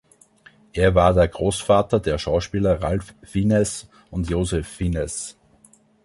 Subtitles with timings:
[0.73, 5.37] Er war der Großvater der Schauspieler Ralph Fiennes und Joseph Fiennes.